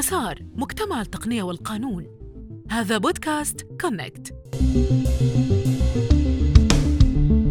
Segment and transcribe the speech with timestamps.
[0.00, 2.06] مسار مجتمع التقنية والقانون.
[2.70, 4.34] هذا بودكاست Connect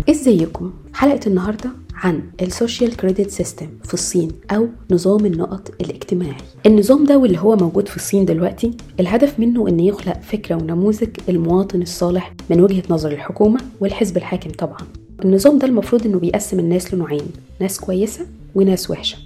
[0.09, 6.37] إزيكم؟ حلقة النهاردة عن ال social credit system في الصين أو نظام النقط الاجتماعي.
[6.65, 11.81] النظام ده واللي هو موجود في الصين دلوقتي الهدف منه أن يخلق فكرة ونموذج المواطن
[11.81, 14.81] الصالح من وجهة نظر الحكومة والحزب الحاكم طبعا.
[15.25, 17.27] النظام ده المفروض أنه بيقسم الناس لنوعين
[17.61, 18.25] ناس كويسة
[18.55, 19.17] وناس وحشة.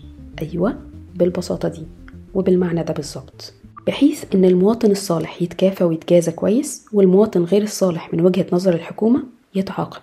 [0.41, 0.79] أيوة
[1.15, 1.83] بالبساطة دي.
[2.33, 3.53] وبالمعنى ده بالظبط.
[3.87, 9.23] بحيث إن المواطن الصالح يتكافى ويتجازى كويس والمواطن غير الصالح من وجهة نظر الحكومة
[9.55, 10.01] يتعاقب.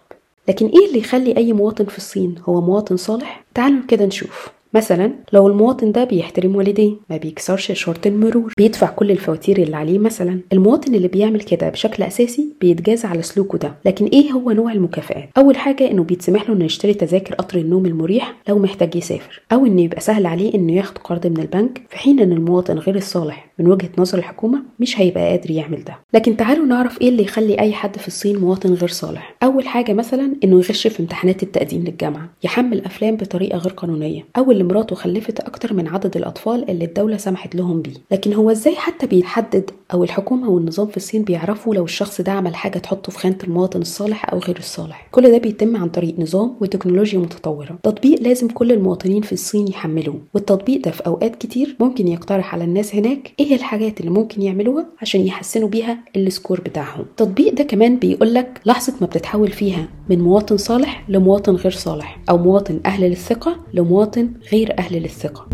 [0.49, 4.49] لكن إيه اللي يخلي أي مواطن في الصين هو مواطن صالح؟ تعالوا كده نشوف.
[4.75, 8.53] مثلا لو المواطن ده بيحترم والديه ما بيكسرش شرط المرور.
[8.57, 10.41] بيدفع كل الفواتير اللي عليه مثلا.
[10.53, 13.75] المواطن اللي بيعمل كده بشكل أساسي بيتجازى على سلوكه ده.
[13.85, 17.87] لكن إيه هو نوع المكافآت؟ أول حاجة إنه بيتسمح له إنه يشتري تذاكر قطر النوم
[17.87, 21.99] المريح لو محتاج يسافر أو إنه يبقى سهل عليه إنه ياخد قرض من البنك في
[21.99, 23.50] حين إن المواطن غير الصالح.
[23.61, 25.99] من وجهة نظر الحكومة مش هيبقى قادر يعمل ده.
[26.15, 29.35] لكن تعالوا نعرف إيه اللي يخلي أي حد في الصين مواطن غير صالح.
[29.43, 34.25] أول حاجة مثلا إنه يغش في امتحانات التقديم للجامعة يحمل أفلام بطريقة غير قانونية.
[34.37, 37.95] أو اللي مراته خلفت أكتر من عدد الأطفال اللي الدولة سمحت لهم بيه.
[38.11, 42.55] لكن هو إزاي حتى بيحدد أو الحكومة والنظام في الصين بيعرفوا لو الشخص ده عمل
[42.55, 45.09] حاجة تحطه في خانة المواطن الصالح أو غير الصالح.
[45.11, 47.79] كل ده بيتم عن طريق نظام وتكنولوجيا متطورة.
[47.83, 50.21] تطبيق لازم كل المواطنين في الصين يحملوه.
[50.35, 54.87] والتطبيق ده في أوقات كتير ممكن يقترح على الناس هناك إيه الحاجات اللي ممكن يعملوها
[55.03, 57.01] عشان يحسنوا بيها السكور بتاعهم.
[57.01, 62.21] التطبيق ده كمان بيقول لك لحظة ما بتتحول فيها من مواطن صالح لمواطن غير صالح
[62.31, 65.47] أو مواطن أهل للثقة لمواطن غير أهل للثقة.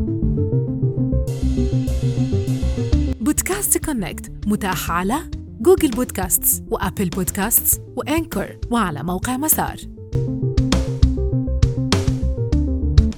[3.87, 5.17] Connect متاح على
[5.61, 9.77] Google Podcasts و Apple Podcasts و Anchor وعلى موقع مسار.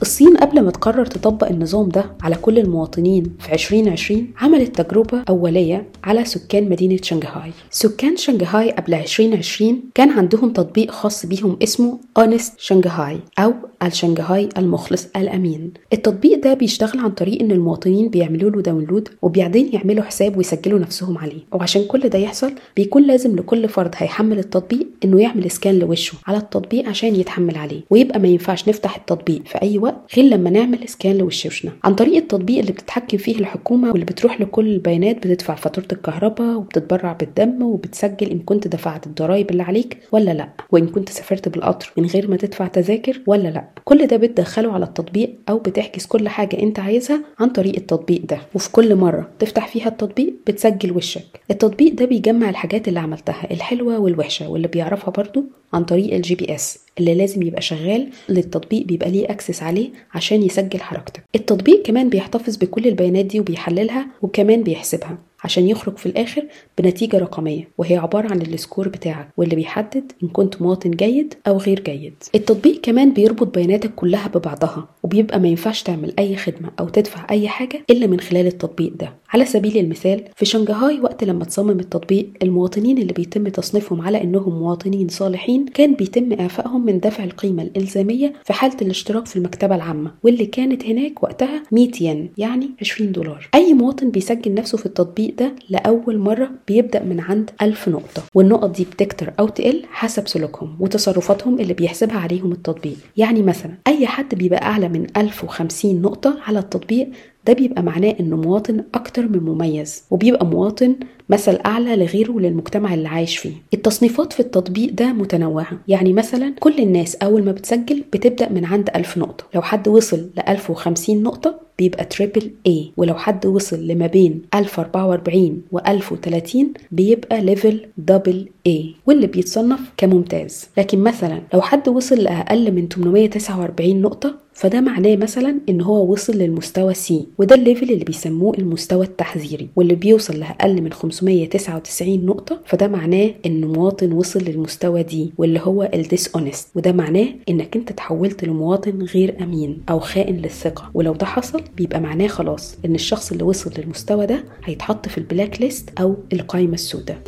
[0.02, 5.86] الصين قبل ما تقرر تطبق النظام ده على كل المواطنين في 2020 عملت تجربة أولية
[6.04, 7.50] على سكان مدينة شنغهاي.
[7.70, 15.06] سكان شنغهاي قبل 2020 كان عندهم تطبيق خاص بيهم اسمه Honest Shanghai أو الشنغهاي المخلص
[15.16, 15.72] الأمين.
[15.92, 21.18] التطبيق ده بيشتغل عن طريق إن المواطنين بيعملوا له download وبعدين يعملوا حساب ويسجلوا نفسهم
[21.18, 21.40] عليه.
[21.52, 26.38] وعشان كل ده يحصل بيكون لازم لكل فرد هيحمل التطبيق إنه يعمل scan لوشه على
[26.38, 27.80] التطبيق عشان يتحمل عليه.
[27.90, 29.87] ويبقى ما ينفعش نفتح التطبيق في أي وقت.
[30.16, 31.72] غير لما نعمل سكان لوشوشنا.
[31.84, 37.12] عن طريق التطبيق اللي بتتحكم فيه الحكومة واللي بتروح لكل البيانات بتدفع فاتورة الكهرباء وبتتبرع
[37.12, 40.48] بالدم وبتسجل إن كنت دفعت الضرايب اللي عليك ولا لأ.
[40.70, 43.64] وإن كنت سافرت بالقطر من غير ما تدفع تذاكر ولا لأ.
[43.84, 48.38] كل ده بتدخله على التطبيق أو بتحجز كل حاجة أنت عايزها عن طريق التطبيق ده.
[48.54, 51.40] وفي كل مرة تفتح فيها التطبيق بتسجل وشك.
[51.50, 56.78] التطبيق ده بيجمع الحاجات اللي عملتها الحلوة والوحشة واللي بيعرفها برضو عن طريق ال GPS
[56.98, 61.22] اللي لازم يبقى شغال للتطبيق بيبقى ليه access عليه عشان يسجل حركتك.
[61.34, 65.18] التطبيق كمان بيحتفظ بكل البيانات دي وبيحللها وكمان بيحسبها.
[65.44, 66.44] عشان يخرج في الآخر
[66.78, 71.56] بنتيجة رقمية وهي عبارة عن ال score بتاعك واللي بيحدد إن كنت مواطن جيد أو
[71.58, 72.14] غير جيد.
[72.34, 77.48] التطبيق كمان بيربط بياناتك كلها ببعضها وبيبقى ما ينفعش تعمل أي خدمة أو تدفع أي
[77.48, 79.12] حاجة إلا من خلال التطبيق ده.
[79.30, 84.58] على سبيل المثال في شنغهاي وقت لما تصمم التطبيق المواطنين اللي بيتم تصنيفهم على إنهم
[84.58, 90.14] مواطنين صالحين كان بيتم إعفائهم من دفع القيمة الإلزامية في حالة الاشتراك في المكتبة العامة
[90.22, 93.48] واللي كانت هناك وقتها 100 ين يعني 20 دولار.
[93.54, 98.70] أي مواطن بيسجل نفسه في التطبيق ده لأول مرة بيبدأ من عند 1000 نقطة والنقط
[98.76, 102.96] دي بتكتر أو تقل حسب سلوكهم وتصرفاتهم اللي بيحسبها عليهم التطبيق.
[103.16, 107.08] يعني مثلا أي حد بيبقى أعلى من 1050 نقطة على التطبيق
[107.46, 110.96] ده بيبقى معناه إنه مواطن أكتر من مميز وبيبقى مواطن
[111.28, 113.52] مثل أعلى لغيره وللمجتمع اللي عايش فيه.
[113.74, 115.78] التصنيفات في التطبيق ده متنوعة.
[115.88, 119.44] يعني مثلا كل الناس أول ما بتسجل بتبدأ من عند 1000 نقطة.
[119.54, 125.62] لو حد وصل ل 1050 نقطة بيبقى triple A ولو حد وصل لما بين 1044
[125.72, 128.72] و 1030 بيبقى level double A
[129.06, 130.68] واللي بيتصنف كممتاز.
[130.78, 136.32] لكن مثلا لو حد وصل لأقل من 849 نقطة فده معناه مثلا إن هو وصل
[136.38, 142.60] للمستوى C وده ال level اللي بيسموه المستوى التحذيري واللي بيوصل لأقل من 599 نقطة
[142.64, 147.92] فده معناه إن مواطن وصل للمستوى D واللي هو ال dishonest وده معناه إنك أنت
[147.92, 150.90] تحولت لمواطن غير أمين أو خائن للثقة.
[150.94, 155.25] ولو ده حصل بيبقى معناه خلاص إن الشخص اللي وصل للمستوى ده هيتحط في ال
[155.25, 157.18] black list أو القائمه السوداء.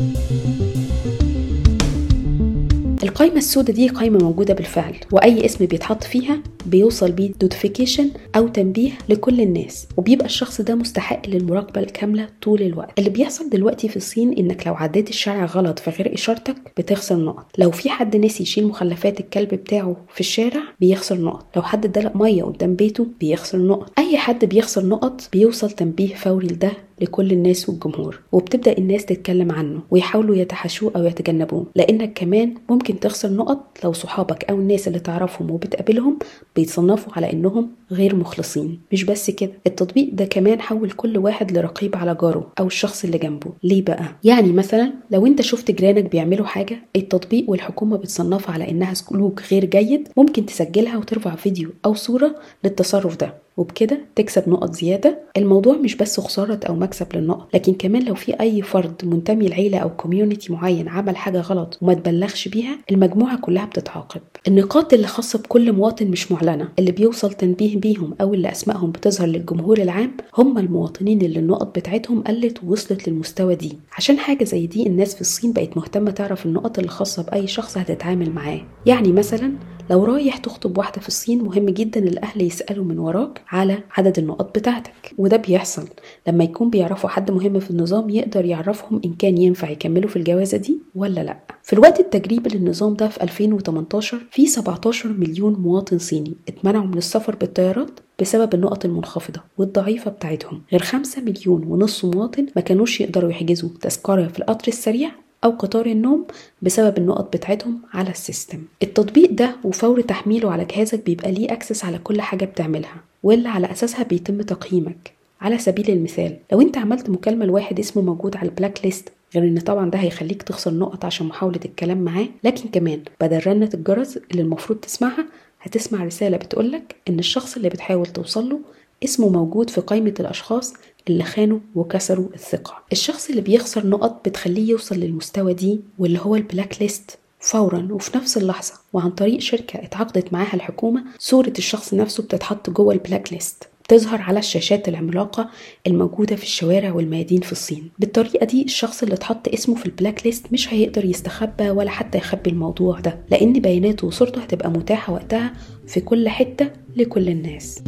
[3.11, 8.91] القائمة السوداء دي قائمة موجودة بالفعل وأي اسم بيتحط فيها بيوصل بيه notification أو تنبيه
[9.09, 12.99] لكل الناس وبيبقى الشخص ده مستحق للمراقبة الكاملة طول الوقت.
[12.99, 17.47] اللي بيحصل دلوقتي في الصين إنك لو عديت الشارع غلط في غير إشارتك بتخسر نقط.
[17.59, 21.47] لو في حد نسي يشيل مخلفات الكلب بتاعه في الشارع بيخسر نقط.
[21.57, 23.93] لو حد دلق مية قدام بيته بيخسر نقط.
[23.99, 29.81] أي حد بيخسر نقط بيوصل تنبيه فوري لده لكل الناس والجمهور وبتبدأ الناس تتكلم عنه
[29.91, 35.51] ويحاولوا يتحاشوه أو يتجنبوه لأنك كمان ممكن تخسر نقط لو صحابك أو الناس اللي تعرفهم
[35.51, 36.19] وبتقابلهم
[36.57, 38.81] بيتصنفوا على إنهم غير مخلصين.
[38.93, 43.19] مش بس كده التطبيق ده كمان حول كل واحد لرقيب على جاره أو الشخص اللي
[43.19, 43.51] جنبه.
[43.65, 48.95] ليه بقى؟ يعني مثلا لو أنت شفت جيرانك بيعملوا حاجة التطبيق والحكومة بتصنفها على إنها
[48.95, 53.35] سلوك غير جيد ممكن تسجلها وترفع فيديو أو صورة للتصرف ده.
[53.61, 55.19] وبكده تكسب نقط زيادة.
[55.37, 59.79] الموضوع مش بس خسارة أو مكسب للنقط لكن كمان لو في أي فرد منتمي لعيلة
[59.79, 64.21] أو community معين عمل حاجة غلط وما تبلغش بيها المجموعة كلها بتتعاقب.
[64.49, 69.27] النقاط اللي خاصة بكل مواطن مش معلنة اللي بيوصل تنبيه بيهم أو اللي أسمائهم بتظهر
[69.29, 73.79] للجمهور العام هم المواطنين اللي النقط بتاعتهم قلت ووصلت للمستوى دي.
[73.97, 77.79] عشان حاجة زي دي الناس في الصين بقت مهتمة تعرف النقط اللي خاصة بأي شخص
[77.79, 78.61] هتتعامل معاه.
[78.87, 79.53] يعني مثلا
[79.91, 84.59] لو رايح تخطب واحدة في الصين مهم جدا الأهل يسألوا من وراك على عدد النقط
[84.59, 85.15] بتاعتك.
[85.19, 85.89] وده بيحصل
[86.29, 90.59] لما يكون بيعرفوا حد مهم في النظام يقدر يعرفهم إن كان ينفع يكملوا في الجوازة
[90.59, 91.37] دي ولا لأ.
[91.63, 97.37] في الوقت التجريبي للنظام ده في 2018 في 17 مليون مواطن صيني اتمنعوا من السفر
[97.37, 97.91] بالطيارات
[98.21, 100.63] بسبب النقط المنخفضة والضعيفة بتاعتهم.
[100.73, 105.11] غير 5 مليون ونص مواطن ما كانوش يقدروا يحجزوا تذكرة في القطر السريع
[105.45, 106.27] أو قطار النوم
[106.63, 108.59] بسبب النقط بتاعتهم على ال system.
[108.83, 113.73] التطبيق ده وفور تحميله على جهازك بيبقى ليه access على كل حاجة بتعملها واللي على
[113.73, 115.13] أساسها بيتم تقييمك.
[115.41, 119.45] على سبيل المثال لو أنت عملت مكالمة لواحد اسمه موجود على ال black list غير
[119.45, 124.17] إن طبعا ده هيخليك تخسر نقط عشان محاولة الكلام معاه لكن كمان بدل رنة الجرس
[124.31, 125.27] اللي المفروض تسمعها
[125.63, 128.61] هتسمع رسالة بتقولك إن الشخص اللي بتحاول توصله
[129.05, 130.75] اسمه موجود في قائمة الأشخاص
[131.09, 132.83] اللي خانوا وكسروا الثقة.
[132.93, 138.17] الشخص اللي بيخسر نقط بتخليه يوصل للمستوى D واللي هو ال black list فورا وفي
[138.17, 143.33] نفس اللحظة وعن طريق شركة اتعاقدت معاها الحكومة صورة الشخص نفسه بتتحط جوه ال black
[143.33, 143.69] list.
[143.89, 145.51] تظهر على الشاشات العملاقة
[145.87, 147.91] الموجودة في الشوارع والميادين في الصين.
[147.99, 152.19] بالطريقة دي الشخص اللي اتحط اسمه في ال black list مش هيقدر يستخبى ولا حتى
[152.19, 155.53] يخبي الموضوع ده لأن بياناته وصورته هتبقى متاحة وقتها
[155.87, 157.81] في كل حتة لكل الناس.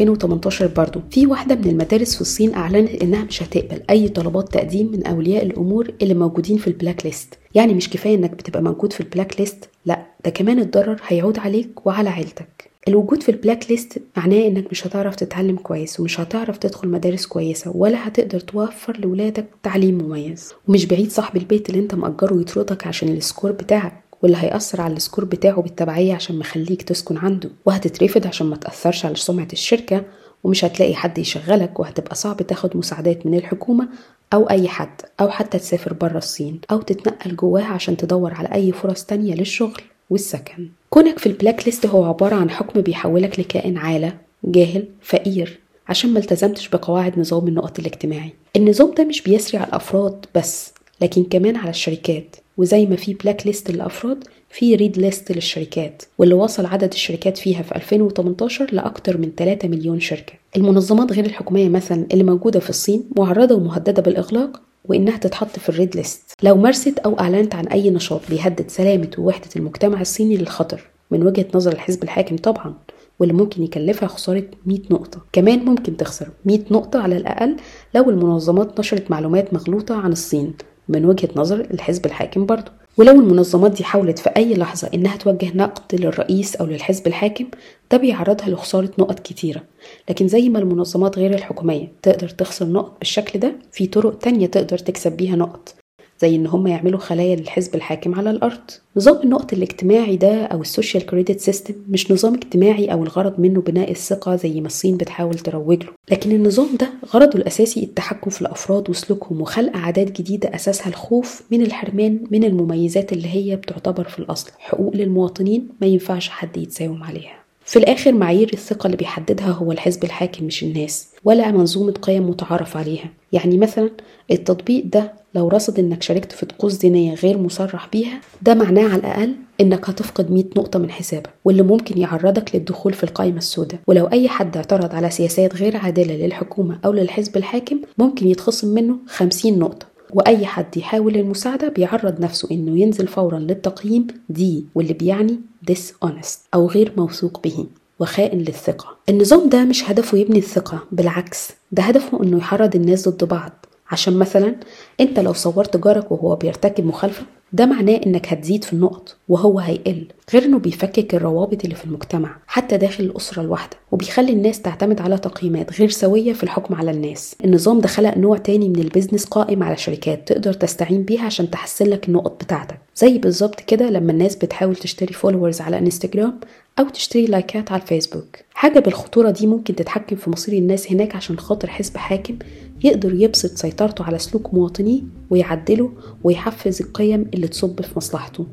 [0.00, 1.00] 2018 برضو.
[1.10, 5.44] في واحدة من المدارس في الصين أعلنت إنها مش هتقبل أي طلبات تقديم من أولياء
[5.46, 7.34] الأمور اللي موجودين في ال black list.
[7.54, 11.38] يعني مش كفاية إنك بتبقى موجود في ال black list لأ ده كمان الضرر هيعود
[11.38, 12.70] عليك وعلى عيلتك.
[12.88, 17.26] الوجود في ال black list معناه إنك مش هتعرف تتعلم كويس ومش هتعرف تدخل مدارس
[17.26, 20.52] كويسة ولا هتقدر توفر لولادك تعليم مميز.
[20.68, 24.01] ومش بعيد صاحب البيت اللي أنت مأجره يطردك عشان ال score بتاعك.
[24.22, 29.04] واللي هيأثر على ال score بتاعه بالتبعية عشان مخليك تسكن عنده وهتترفض عشان ما تأثرش
[29.06, 30.04] على سمعة الشركة
[30.44, 33.88] ومش هتلاقي حد يشغلك وهتبقى صعب تاخد مساعدات من الحكومة
[34.32, 38.72] أو أي حد أو حتى تسافر برا الصين أو تتنقل جواها عشان تدور على أي
[38.72, 39.80] فرص تانية للشغل
[40.10, 40.68] والسكن.
[40.90, 44.12] كونك في ال black list هو عبارة عن حكم بيحولك لكائن عالة
[44.44, 45.58] جاهل فقير
[45.88, 48.32] عشان ما التزمتش بقواعد نظام النقط الاجتماعي.
[48.56, 50.72] النظام ده مش بيسري على الأفراد بس
[51.02, 52.36] لكن كمان على الشركات.
[52.56, 57.62] وزي ما في black list للأفراد في red list للشركات واللي وصل عدد الشركات فيها
[57.62, 60.32] في 2018 لأكثر من 3 مليون شركة.
[60.56, 65.75] المنظمات غير الحكومية مثلا اللي موجودة في الصين معرضة ومهددة بالإغلاق وإنها تتحط في ال
[65.75, 70.84] red list لو مارست أو أعلنت عن أي نشاط بيهدد سلامة ووحدة المجتمع الصيني للخطر.
[71.10, 72.74] من وجهة نظر الحزب الحاكم طبعا
[73.18, 75.20] واللي ممكن يكلفها خسارة 100 نقطة.
[75.32, 77.56] كمان ممكن تخسر 100 نقطة على الأقل
[77.94, 80.54] لو المنظمات نشرت معلومات مغلوطة عن الصين.
[80.88, 82.72] من وجهة نظر الحزب الحاكم برضه.
[82.96, 87.44] ولو المنظمات دي حاولت في أي لحظة إنها توجه نقد للرئيس أو للحزب الحاكم
[87.90, 89.62] ده بيعرضها لخسارة نقط كتيرة.
[90.10, 94.78] لكن زي ما المنظمات غير الحكومية تقدر تخسر نقط بالشكل ده في طرق تانية تقدر
[94.78, 95.74] تكسب بيها نقط.
[96.22, 98.60] زي إن هم يعملوا خلايا للحزب الحاكم على الأرض.
[98.96, 103.60] نظام النقط الاجتماعي ده أو ال social credit system مش نظام اجتماعي أو الغرض منه
[103.60, 105.90] بناء الثقة زي ما الصين بتحاول تروج له.
[106.10, 111.62] لكن النظام ده غرضه الأساسي التحكم في الأفراد وسلوكهم وخلق عادات جديدة أساسها الخوف من
[111.62, 114.50] الحرمان من المميزات اللي هي بتعتبر في الأصل.
[114.58, 117.41] حقوق للمواطنين ما ينفعش حد يتساوم عليها.
[117.64, 122.76] في الآخر معايير الثقة اللي بيحددها هو الحزب الحاكم مش الناس ولا منظومة قيم متعارف
[122.76, 123.10] عليها.
[123.32, 123.90] يعني مثلا
[124.30, 128.96] التطبيق ده لو رصد إنك شاركت في طقوس دينية غير مصرح بيها ده معناه على
[128.96, 133.80] الأقل إنك هتفقد 100 نقطة من حسابك واللي ممكن يعرضك للدخول في القائمة السوداء.
[133.86, 138.96] ولو أي حد اعترض على سياسات غير عادلة للحكومة أو للحزب الحاكم ممكن يتخصم منه
[139.06, 139.86] 50 نقطة.
[140.12, 145.40] وأي حد يحاول المساعدة بيعرض نفسه إنه ينزل فورا للتقييم دي واللي بيعني
[145.70, 147.66] dishonest أو غير موثوق به
[148.00, 148.96] وخائن للثقة.
[149.08, 153.52] النظام ده مش هدفه يبني الثقة بالعكس ده هدفه إنه يحرض الناس ضد بعض.
[153.90, 154.54] عشان مثلا
[155.00, 157.22] أنت لو صورت جارك وهو بيرتكب مخالفة
[157.54, 162.36] ده معناه إنك هتزيد في النقط وهو هيقل غير إنه بيفكك الروابط اللي في المجتمع
[162.46, 167.36] حتى داخل الأسرة الواحدة وبيخلي الناس تعتمد على تقييمات غير سوية في الحكم على الناس.
[167.44, 171.50] النظام ده خلق نوع تاني من ال business قائم على شركات تقدر تستعين بيها عشان
[171.50, 172.78] تحسن لك النقط بتاعتك.
[172.96, 176.40] زي بالظبط كده لما الناس بتحاول تشتري followers على انستجرام
[176.78, 181.38] أو تشتري لايكات على الفيسبوك حاجة بالخطورة دي ممكن تتحكم في مصير الناس هناك عشان
[181.38, 182.34] خاطر حزب حاكم
[182.84, 185.92] يقدر يبسط سيطرته على سلوك مواطنيه ويعدله
[186.24, 188.46] ويحفز القيم اللي تصب في مصلحته.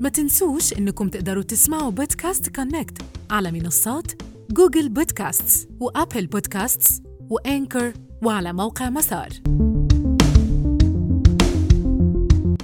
[0.00, 2.98] ما تنسوش إنكم تقدروا تسمعوا podcast Connect
[3.30, 4.12] على منصات
[4.50, 9.28] Google Podcasts و Apple Podcasts و Anchor وعلى موقع مسار.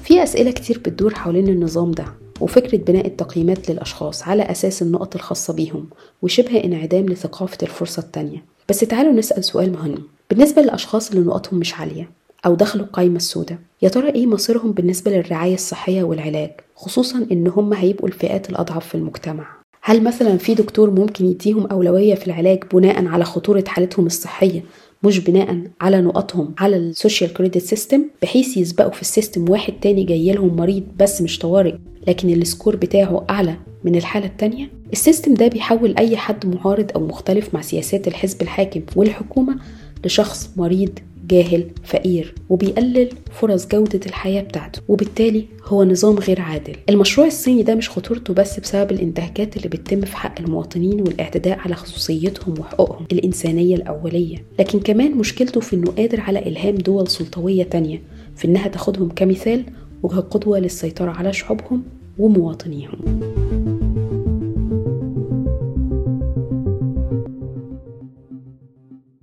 [0.03, 2.22] في أسئلة كتير بتدور حوالين النظام ده.
[2.43, 5.87] وفكرة بناء التقييمات للأشخاص على أساس النقط الخاصة بيهم
[6.23, 8.45] وشبه انعدام لثقافة الفرصة التانية.
[8.69, 10.03] بس تعالوا نسأل سؤال مهم.
[10.31, 12.11] بالنسبة للأشخاص اللي نقطهم مش عالية
[12.47, 17.73] أو دخلوا القايمة السوداء يا ترى إيه مصيرهم بالنسبة للرعاية الصحية والعلاج خصوصا إن هم
[17.73, 19.47] هيبقوا الفئات الأضعف في المجتمع؟
[19.83, 24.63] هل مثلا في دكتور ممكن يديهم أولوية في العلاج بناء على خطورة حالتهم الصحية
[25.05, 29.73] مش بناء على نقطهم على ال social credit system بحيث يسبقوا في ال system واحد
[29.73, 31.75] تاني جاي لهم مريض بس مش طوارئ
[32.09, 34.71] لكن ال score بتاعه أعلى من الحالة التانية.
[34.93, 39.57] ال system ده بيحول أي حد معارض أو مختلف مع سياسات الحزب الحاكم والحكومة
[40.05, 44.83] لشخص مريض جاهل فقير وبيقلل فرص جودة الحياة بتاعته.
[44.89, 46.77] وبالتالي هو نظام غير عادل.
[46.91, 51.75] المشروع الصيني ده مش خطورته بس بسبب الانتهاكات اللي بتتم في حق المواطنين والاعتداء على
[51.75, 54.45] خصوصيتهم وحقوقهم الإنسانية الأولية.
[54.59, 58.03] لكن كمان مشكلته في إنه قادر على إلهام دول سلطوية تانية
[58.37, 59.65] في إنها تاخدهم كمثال
[60.03, 61.83] وكقدوة للسيطرة على شعوبهم
[62.19, 62.99] ومواطنيهم.